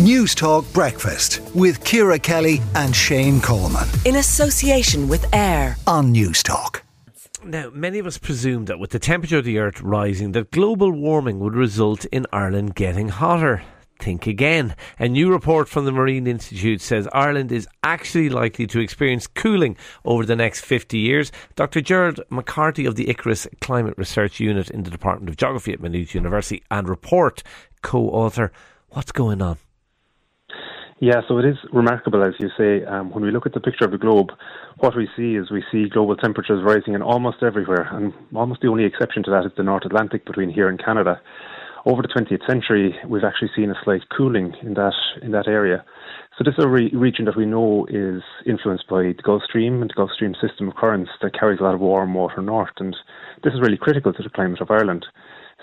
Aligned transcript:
News 0.00 0.32
Talk 0.32 0.64
Breakfast 0.72 1.40
with 1.56 1.82
Ciara 1.82 2.20
Kelly 2.20 2.62
and 2.76 2.94
Shane 2.94 3.40
Coleman. 3.40 3.88
In 4.04 4.14
association 4.14 5.08
with 5.08 5.26
AIR 5.34 5.76
on 5.88 6.12
News 6.12 6.40
Talk. 6.44 6.84
Now, 7.42 7.70
many 7.70 7.98
of 7.98 8.06
us 8.06 8.16
presume 8.16 8.66
that 8.66 8.78
with 8.78 8.90
the 8.90 9.00
temperature 9.00 9.38
of 9.38 9.44
the 9.44 9.58
Earth 9.58 9.80
rising, 9.80 10.30
that 10.32 10.52
global 10.52 10.92
warming 10.92 11.40
would 11.40 11.56
result 11.56 12.04
in 12.12 12.26
Ireland 12.32 12.76
getting 12.76 13.08
hotter. 13.08 13.64
Think 13.98 14.28
again. 14.28 14.76
A 15.00 15.08
new 15.08 15.32
report 15.32 15.68
from 15.68 15.84
the 15.84 15.90
Marine 15.90 16.28
Institute 16.28 16.80
says 16.80 17.08
Ireland 17.12 17.50
is 17.50 17.66
actually 17.82 18.28
likely 18.28 18.68
to 18.68 18.78
experience 18.78 19.26
cooling 19.26 19.76
over 20.04 20.24
the 20.24 20.36
next 20.36 20.60
50 20.60 20.96
years. 20.96 21.32
Dr. 21.56 21.80
Gerald 21.80 22.20
McCarthy 22.30 22.86
of 22.86 22.94
the 22.94 23.10
Icarus 23.10 23.48
Climate 23.60 23.94
Research 23.98 24.38
Unit 24.38 24.70
in 24.70 24.84
the 24.84 24.90
Department 24.90 25.28
of 25.28 25.36
Geography 25.36 25.72
at 25.72 25.80
Maynooth 25.80 26.14
University 26.14 26.62
and 26.70 26.88
report 26.88 27.42
co 27.82 28.08
author. 28.10 28.52
What's 28.90 29.10
going 29.10 29.42
on? 29.42 29.58
Yeah, 31.00 31.20
so 31.28 31.38
it 31.38 31.44
is 31.44 31.56
remarkable, 31.72 32.24
as 32.24 32.34
you 32.40 32.50
say. 32.58 32.84
Um, 32.84 33.10
when 33.10 33.22
we 33.22 33.30
look 33.30 33.46
at 33.46 33.52
the 33.52 33.60
picture 33.60 33.84
of 33.84 33.92
the 33.92 33.98
globe, 33.98 34.30
what 34.78 34.96
we 34.96 35.08
see 35.16 35.36
is 35.36 35.48
we 35.48 35.62
see 35.70 35.88
global 35.88 36.16
temperatures 36.16 36.60
rising 36.64 36.94
in 36.94 37.02
almost 37.02 37.36
everywhere, 37.40 37.88
and 37.92 38.12
almost 38.34 38.62
the 38.62 38.68
only 38.68 38.84
exception 38.84 39.22
to 39.24 39.30
that 39.30 39.46
is 39.46 39.52
the 39.56 39.62
North 39.62 39.84
Atlantic 39.84 40.26
between 40.26 40.50
here 40.50 40.68
and 40.68 40.82
Canada. 40.84 41.20
Over 41.86 42.02
the 42.02 42.08
20th 42.08 42.44
century, 42.48 42.96
we've 43.06 43.22
actually 43.22 43.50
seen 43.54 43.70
a 43.70 43.78
slight 43.84 44.02
cooling 44.16 44.54
in 44.62 44.74
that 44.74 44.94
in 45.22 45.30
that 45.30 45.46
area. 45.46 45.84
So 46.36 46.42
this 46.44 46.54
is 46.58 46.64
a 46.64 46.68
re- 46.68 46.90
region 46.92 47.24
that 47.26 47.36
we 47.36 47.46
know 47.46 47.86
is 47.88 48.22
influenced 48.44 48.88
by 48.88 49.14
the 49.14 49.22
Gulf 49.24 49.42
Stream 49.44 49.80
and 49.80 49.90
the 49.90 49.94
Gulf 49.94 50.10
Stream 50.12 50.34
system 50.40 50.68
of 50.68 50.74
currents 50.74 51.12
that 51.22 51.38
carries 51.38 51.60
a 51.60 51.62
lot 51.62 51.74
of 51.74 51.80
warm 51.80 52.12
water 52.14 52.42
north, 52.42 52.74
and 52.78 52.96
this 53.44 53.54
is 53.54 53.60
really 53.60 53.78
critical 53.78 54.12
to 54.12 54.22
the 54.22 54.30
climate 54.30 54.60
of 54.60 54.70
Ireland. 54.70 55.06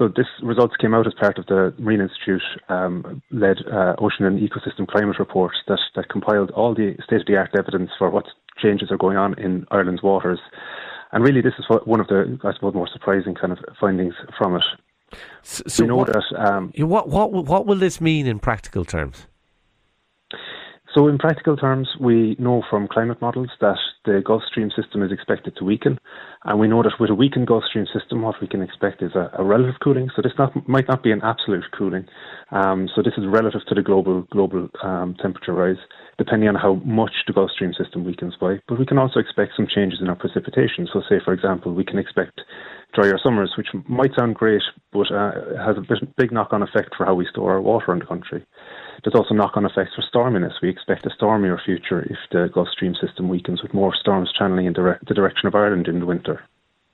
So 0.00 0.08
this 0.08 0.26
results 0.42 0.76
came 0.80 0.94
out 0.94 1.06
as 1.06 1.12
part 1.12 1.38
of 1.38 1.44
the 1.44 1.74
Marine 1.78 2.00
Institute 2.00 2.40
um, 2.70 3.20
led 3.30 3.58
uh, 3.70 3.96
Ocean 3.98 4.24
and 4.24 4.40
Ecosystem 4.40 4.88
Climate 4.88 5.18
Report 5.18 5.52
that, 5.68 5.78
that 5.94 6.08
compiled 6.08 6.50
all 6.52 6.74
the 6.74 6.94
state 7.04 7.20
of 7.20 7.26
the 7.26 7.36
art 7.36 7.50
evidence 7.58 7.90
for 7.98 8.08
what 8.08 8.24
changes 8.56 8.90
are 8.90 8.96
going 8.96 9.18
on 9.18 9.38
in 9.38 9.66
Ireland's 9.70 10.02
waters. 10.02 10.38
And 11.12 11.22
really, 11.22 11.42
this 11.42 11.52
is 11.58 11.66
one 11.84 12.00
of 12.00 12.06
the, 12.06 12.38
I 12.42 12.54
suppose, 12.54 12.72
more 12.72 12.88
surprising 12.90 13.34
kind 13.34 13.52
of 13.52 13.58
findings 13.78 14.14
from 14.38 14.56
it. 14.56 14.62
So, 15.42 15.64
so 15.66 15.84
know 15.84 15.96
what, 15.96 16.06
that. 16.06 16.24
Um, 16.50 16.72
what, 16.78 17.10
what, 17.10 17.30
what 17.30 17.66
will 17.66 17.76
this 17.76 18.00
mean 18.00 18.26
in 18.26 18.38
practical 18.38 18.86
terms? 18.86 19.26
So, 20.94 21.08
in 21.08 21.18
practical 21.18 21.58
terms, 21.58 21.90
we 22.00 22.36
know 22.38 22.62
from 22.70 22.88
climate 22.88 23.20
models 23.20 23.50
that 23.60 23.76
the 24.04 24.22
Gulf 24.24 24.42
Stream 24.48 24.70
system 24.74 25.02
is 25.02 25.12
expected 25.12 25.54
to 25.56 25.64
weaken, 25.64 25.98
and 26.44 26.58
we 26.58 26.68
know 26.68 26.82
that 26.82 26.98
with 26.98 27.10
a 27.10 27.14
weakened 27.14 27.46
Gulf 27.46 27.64
Stream 27.68 27.86
system, 27.92 28.22
what 28.22 28.36
we 28.40 28.48
can 28.48 28.62
expect 28.62 29.02
is 29.02 29.12
a, 29.14 29.30
a 29.38 29.44
relative 29.44 29.74
cooling. 29.82 30.08
So, 30.16 30.22
this 30.22 30.32
not, 30.38 30.52
might 30.68 30.88
not 30.88 31.02
be 31.02 31.12
an 31.12 31.20
absolute 31.22 31.64
cooling. 31.76 32.06
Um, 32.50 32.88
so, 32.94 33.02
this 33.02 33.14
is 33.18 33.24
relative 33.26 33.60
to 33.68 33.74
the 33.74 33.82
global 33.82 34.22
global 34.32 34.68
um, 34.82 35.16
temperature 35.20 35.52
rise, 35.52 35.80
depending 36.18 36.48
on 36.48 36.54
how 36.54 36.74
much 36.84 37.12
the 37.26 37.32
Gulf 37.32 37.50
Stream 37.50 37.72
system 37.76 38.04
weakens 38.04 38.34
by. 38.40 38.60
But 38.68 38.78
we 38.78 38.86
can 38.86 38.98
also 38.98 39.20
expect 39.20 39.52
some 39.56 39.66
changes 39.66 40.00
in 40.00 40.08
our 40.08 40.16
precipitation. 40.16 40.88
So, 40.92 41.02
say 41.08 41.16
for 41.24 41.32
example, 41.32 41.74
we 41.74 41.84
can 41.84 41.98
expect 41.98 42.40
drier 42.94 43.18
summers, 43.22 43.52
which 43.56 43.68
might 43.88 44.10
sound 44.18 44.34
great, 44.34 44.62
but 44.92 45.10
uh, 45.12 45.32
has 45.64 45.76
a 45.76 46.06
big 46.16 46.32
knock-on 46.32 46.62
effect 46.62 46.90
for 46.96 47.06
how 47.06 47.14
we 47.14 47.26
store 47.30 47.52
our 47.52 47.60
water 47.60 47.92
in 47.92 47.98
the 47.98 48.06
country. 48.06 48.44
There's 49.02 49.14
also 49.14 49.34
knock-on 49.34 49.64
effects 49.64 49.92
for 49.96 50.04
storminess. 50.12 50.52
We 50.62 50.68
expect 50.68 51.06
a 51.06 51.10
stormier 51.10 51.58
future 51.64 52.02
if 52.02 52.18
the 52.30 52.48
Gulf 52.52 52.68
Stream 52.68 52.94
system 53.00 53.28
weakens, 53.28 53.62
with 53.62 53.72
more 53.72 53.94
storms 53.94 54.30
channeling 54.38 54.66
in 54.66 54.74
the 54.74 55.14
direction 55.14 55.46
of 55.46 55.54
Ireland 55.54 55.88
in 55.88 56.00
the 56.00 56.06
winter. 56.06 56.42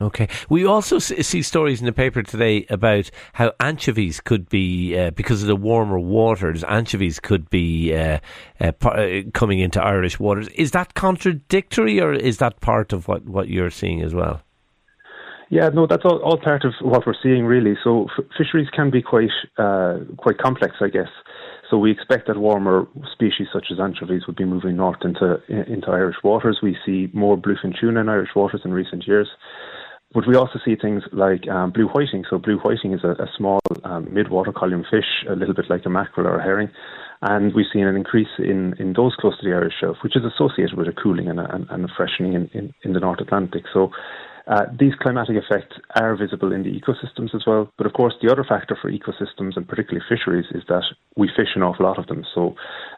Okay. 0.00 0.28
We 0.48 0.64
also 0.64 0.98
see 0.98 1.42
stories 1.42 1.78
in 1.78 1.86
the 1.86 1.92
paper 1.92 2.24
today 2.24 2.66
about 2.68 3.08
how 3.34 3.52
anchovies 3.60 4.20
could 4.20 4.48
be, 4.48 4.98
uh, 4.98 5.12
because 5.12 5.42
of 5.42 5.46
the 5.48 5.54
warmer 5.54 6.00
waters, 6.00 6.64
anchovies 6.64 7.20
could 7.20 7.48
be 7.50 7.94
uh, 7.94 8.18
uh, 8.60 8.72
uh, 8.82 9.20
coming 9.32 9.60
into 9.60 9.80
Irish 9.80 10.18
waters. 10.18 10.48
Is 10.48 10.72
that 10.72 10.94
contradictory, 10.94 12.00
or 12.00 12.12
is 12.12 12.38
that 12.38 12.60
part 12.60 12.92
of 12.92 13.06
what, 13.06 13.26
what 13.26 13.48
you're 13.48 13.70
seeing 13.70 14.02
as 14.02 14.12
well? 14.12 14.42
Yeah, 15.52 15.68
no, 15.68 15.86
that's 15.86 16.06
all, 16.06 16.16
all 16.22 16.38
part 16.38 16.64
of 16.64 16.72
what 16.80 17.06
we're 17.06 17.22
seeing, 17.22 17.44
really. 17.44 17.74
So 17.84 18.06
f- 18.16 18.24
fisheries 18.38 18.70
can 18.74 18.90
be 18.90 19.02
quite 19.02 19.28
uh, 19.58 19.98
quite 20.16 20.38
complex, 20.38 20.76
I 20.80 20.88
guess. 20.88 21.10
So 21.68 21.76
we 21.76 21.90
expect 21.90 22.26
that 22.28 22.38
warmer 22.38 22.86
species 23.12 23.48
such 23.52 23.66
as 23.70 23.78
anchovies 23.78 24.22
would 24.26 24.36
be 24.36 24.46
moving 24.46 24.76
north 24.76 25.00
into 25.04 25.42
into 25.50 25.90
Irish 25.90 26.16
waters. 26.24 26.60
We 26.62 26.74
see 26.86 27.10
more 27.12 27.36
bluefin 27.36 27.78
tuna 27.78 28.00
in 28.00 28.08
Irish 28.08 28.30
waters 28.34 28.62
in 28.64 28.72
recent 28.72 29.06
years. 29.06 29.28
But 30.14 30.26
we 30.26 30.36
also 30.36 30.58
see 30.64 30.74
things 30.74 31.02
like 31.12 31.46
um, 31.48 31.70
blue 31.70 31.88
whiting. 31.88 32.24
So 32.30 32.38
blue 32.38 32.58
whiting 32.58 32.94
is 32.94 33.04
a, 33.04 33.10
a 33.10 33.28
small 33.36 33.60
um, 33.84 34.08
mid-water 34.10 34.52
column 34.52 34.86
fish, 34.90 35.24
a 35.28 35.36
little 35.36 35.54
bit 35.54 35.68
like 35.68 35.84
a 35.84 35.90
mackerel 35.90 36.28
or 36.28 36.38
a 36.38 36.42
herring. 36.42 36.70
And 37.20 37.54
we've 37.54 37.72
seen 37.72 37.86
an 37.86 37.96
increase 37.96 38.34
in, 38.38 38.74
in 38.78 38.94
those 38.94 39.14
close 39.20 39.38
to 39.40 39.46
the 39.46 39.54
Irish 39.54 39.74
shelf, 39.80 39.98
which 40.02 40.16
is 40.16 40.22
associated 40.24 40.76
with 40.78 40.88
a 40.88 40.92
cooling 40.92 41.28
and 41.28 41.40
a, 41.40 41.66
and 41.70 41.84
a 41.84 41.88
freshening 41.94 42.34
in, 42.34 42.50
in, 42.52 42.74
in 42.84 42.92
the 42.94 43.00
North 43.00 43.20
Atlantic. 43.20 43.64
So 43.72 43.90
uh, 44.46 44.64
these 44.78 44.94
climatic 45.00 45.36
effects 45.36 45.76
are 45.94 46.16
visible 46.16 46.52
in 46.52 46.62
the 46.62 46.70
ecosystems 46.70 47.34
as 47.34 47.42
well. 47.46 47.70
But 47.78 47.86
of 47.86 47.92
course, 47.92 48.14
the 48.22 48.30
other 48.30 48.44
factor 48.44 48.76
for 48.80 48.90
ecosystems 48.90 49.56
and 49.56 49.68
particularly 49.68 50.04
fisheries 50.08 50.46
is 50.52 50.62
that 50.68 50.82
we 51.16 51.28
fish 51.36 51.48
an 51.54 51.62
awful 51.62 51.86
lot 51.86 51.98
of 51.98 52.06
them. 52.06 52.24
So 52.34 52.54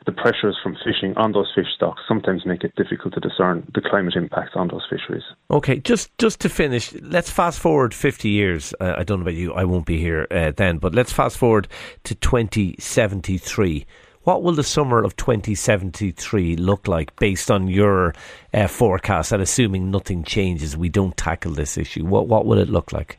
the 0.06 0.12
pressures 0.12 0.56
from 0.62 0.76
fishing 0.84 1.14
on 1.16 1.32
those 1.32 1.50
fish 1.54 1.66
stocks 1.74 2.02
sometimes 2.08 2.46
make 2.46 2.64
it 2.64 2.74
difficult 2.76 3.14
to 3.14 3.20
discern 3.20 3.66
the 3.74 3.80
climate 3.80 4.14
impacts 4.16 4.52
on 4.54 4.68
those 4.68 4.86
fisheries. 4.88 5.24
Okay, 5.50 5.80
just 5.80 6.16
just 6.18 6.40
to 6.40 6.48
finish, 6.48 6.92
let's 7.02 7.30
fast 7.30 7.60
forward 7.60 7.92
50 7.92 8.28
years. 8.28 8.74
Uh, 8.80 8.94
I 8.96 9.04
don't 9.04 9.18
know 9.20 9.24
about 9.24 9.34
you, 9.34 9.52
I 9.52 9.64
won't 9.64 9.86
be 9.86 9.98
here 9.98 10.26
uh, 10.30 10.52
then, 10.56 10.78
but 10.78 10.94
let's 10.94 11.12
fast 11.12 11.36
forward 11.36 11.68
to 12.04 12.14
2073. 12.14 13.86
What 14.24 14.42
will 14.42 14.54
the 14.54 14.64
summer 14.64 15.02
of 15.04 15.16
2073 15.16 16.56
look 16.56 16.88
like 16.88 17.14
based 17.16 17.50
on 17.50 17.68
your 17.68 18.14
uh, 18.54 18.68
forecast 18.68 19.32
and 19.32 19.42
assuming 19.42 19.90
nothing 19.90 20.24
changes, 20.24 20.78
we 20.78 20.88
don't 20.88 21.14
tackle 21.14 21.52
this 21.52 21.76
issue? 21.76 22.06
What, 22.06 22.26
what 22.26 22.46
will 22.46 22.58
it 22.58 22.70
look 22.70 22.90
like? 22.90 23.18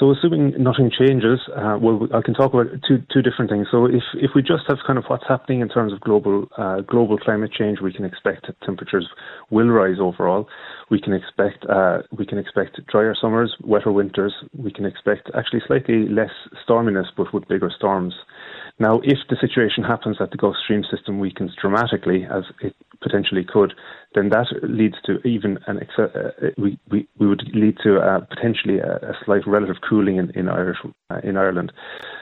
So, 0.00 0.10
assuming 0.10 0.52
nothing 0.58 0.90
changes, 0.90 1.40
uh, 1.56 1.78
well, 1.80 2.06
I 2.12 2.20
can 2.20 2.34
talk 2.34 2.52
about 2.52 2.66
two 2.86 2.98
two 3.10 3.22
different 3.22 3.50
things. 3.50 3.66
So, 3.70 3.86
if 3.86 4.02
if 4.14 4.32
we 4.34 4.42
just 4.42 4.64
have 4.68 4.76
kind 4.86 4.98
of 4.98 5.04
what's 5.06 5.24
happening 5.26 5.60
in 5.60 5.70
terms 5.70 5.90
of 5.94 6.00
global 6.00 6.48
uh, 6.58 6.82
global 6.82 7.16
climate 7.16 7.50
change, 7.50 7.80
we 7.80 7.94
can 7.94 8.04
expect 8.04 8.46
that 8.46 8.60
temperatures 8.60 9.08
will 9.48 9.68
rise 9.68 9.96
overall. 9.98 10.48
We 10.90 11.00
can 11.00 11.14
expect 11.14 11.64
uh, 11.64 12.02
we 12.10 12.26
can 12.26 12.36
expect 12.36 12.78
drier 12.88 13.14
summers, 13.18 13.56
wetter 13.64 13.90
winters. 13.90 14.34
We 14.52 14.70
can 14.70 14.84
expect 14.84 15.30
actually 15.34 15.62
slightly 15.66 16.06
less 16.08 16.34
storminess, 16.68 17.06
but 17.16 17.32
with 17.32 17.48
bigger 17.48 17.70
storms. 17.74 18.12
Now, 18.78 19.00
if 19.02 19.18
the 19.30 19.36
situation 19.40 19.84
happens 19.84 20.18
that 20.18 20.30
the 20.30 20.36
Gulf 20.36 20.56
Stream 20.62 20.84
system 20.90 21.18
weakens 21.18 21.52
dramatically, 21.60 22.26
as 22.30 22.44
it 22.60 22.76
potentially 23.02 23.44
could, 23.44 23.74
then 24.16 24.30
that 24.30 24.46
leads 24.62 24.96
to 25.04 25.18
even 25.26 25.58
an 25.66 25.78
ex- 25.80 25.98
uh, 25.98 26.30
we, 26.56 26.78
we 26.90 27.06
we 27.18 27.26
would 27.26 27.42
lead 27.54 27.76
to 27.84 27.98
uh, 27.98 28.20
potentially 28.20 28.78
a, 28.78 28.96
a, 28.96 29.12
slight 29.24 29.46
relative 29.46 29.76
cooling 29.88 30.16
in 30.16 30.30
in 30.30 30.48
Irish 30.48 30.78
uh, 31.10 31.20
in 31.22 31.36
Ireland, 31.36 31.70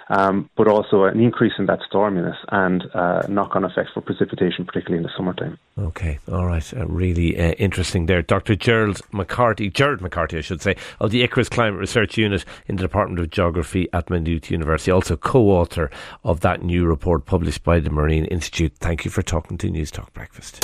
um, 0.08 0.50
but 0.56 0.66
also 0.66 1.04
an 1.04 1.20
increase 1.20 1.52
in 1.58 1.66
that 1.66 1.78
storminess 1.90 2.36
and 2.48 2.84
uh, 2.94 3.22
knock-on 3.28 3.64
effects 3.64 3.92
for 3.94 4.00
precipitation, 4.00 4.64
particularly 4.64 4.98
in 4.98 5.04
the 5.04 5.10
summertime. 5.16 5.56
Okay, 5.78 6.18
all 6.30 6.46
right, 6.46 6.74
uh, 6.74 6.86
really 6.86 7.38
uh, 7.38 7.52
interesting 7.52 8.06
there, 8.06 8.22
Dr. 8.22 8.56
Gerald 8.56 9.00
McCarthy, 9.12 9.70
Gerard 9.70 10.00
McCarthy, 10.00 10.38
I 10.38 10.42
should 10.42 10.62
say, 10.62 10.76
of 11.00 11.12
the 11.12 11.26
ICARUS 11.26 11.50
Climate 11.50 11.78
Research 11.78 12.18
Unit 12.18 12.44
in 12.66 12.76
the 12.76 12.82
Department 12.82 13.20
of 13.20 13.30
Geography 13.30 13.88
at 13.92 14.10
Maynooth 14.10 14.50
University, 14.50 14.90
also 14.90 15.16
co-author 15.16 15.90
of 16.24 16.40
that 16.40 16.62
new 16.62 16.84
report 16.84 17.24
published 17.24 17.62
by 17.62 17.78
the 17.78 17.90
Marine 17.90 18.24
Institute. 18.26 18.72
Thank 18.78 19.04
you 19.04 19.10
for 19.10 19.22
talking 19.22 19.58
to 19.58 19.70
News 19.70 19.90
Talk 19.90 20.12
Breakfast. 20.12 20.63